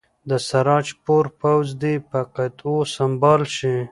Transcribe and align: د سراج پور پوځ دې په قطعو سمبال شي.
د 0.29 0.31
سراج 0.47 0.87
پور 1.03 1.25
پوځ 1.39 1.67
دې 1.81 1.95
په 2.09 2.19
قطعو 2.35 2.77
سمبال 2.95 3.41
شي. 3.57 3.75